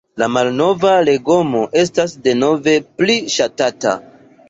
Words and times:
La 0.19 0.27
„malnova 0.37 0.93
legomo“ 1.09 1.63
estas 1.83 2.17
denove 2.27 2.77
pli 2.99 3.23
ŝatata. 3.39 3.99